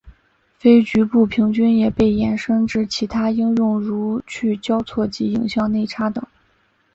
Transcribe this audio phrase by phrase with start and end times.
[0.57, 6.25] 非局部平均也被延伸至其他应用如去交错及影像内插等。